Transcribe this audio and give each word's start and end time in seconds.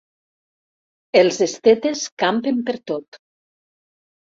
Els 1.21 1.37
estetes 1.49 2.03
campen 2.25 2.59
pertot. 2.73 3.23